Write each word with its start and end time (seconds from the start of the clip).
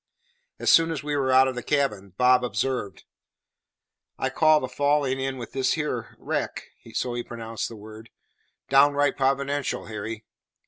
As 0.57 0.71
soon 0.71 0.89
as 0.89 1.03
we 1.03 1.15
were 1.15 1.31
out 1.31 1.47
of 1.47 1.53
the 1.53 1.61
cabin, 1.61 2.15
Bob 2.17 2.43
observed: 2.43 3.03
"I 4.17 4.31
call 4.31 4.59
the 4.59 4.67
falling 4.67 5.19
in 5.19 5.37
with 5.37 5.51
this 5.51 5.73
here 5.73 6.15
wrack," 6.17 6.69
(so 6.93 7.13
he 7.13 7.21
pronounced 7.23 7.69
the 7.69 7.75
word) 7.75 8.09
"downright 8.67 9.15
providential, 9.15 9.85
Harry. 9.85 10.25